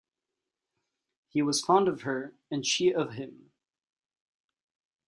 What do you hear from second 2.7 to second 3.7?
of him.